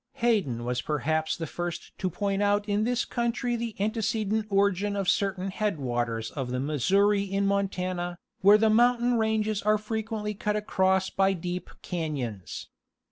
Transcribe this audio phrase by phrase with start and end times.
[0.13, 5.07] Hayden was perhaps the first to point out in this country the antecedent origin of
[5.07, 10.55] certain headwaters of the Missouri in Mon tana, where the mountain ranges are frequently cut
[10.55, 12.65] across by deep cafions.